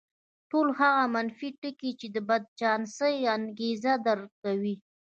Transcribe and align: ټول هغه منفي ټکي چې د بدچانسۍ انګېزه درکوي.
ټول 0.49 0.67
هغه 0.79 1.03
منفي 1.15 1.49
ټکي 1.61 1.91
چې 1.99 2.07
د 2.15 2.17
بدچانسۍ 2.29 3.15
انګېزه 3.35 3.93
درکوي. 4.07 4.75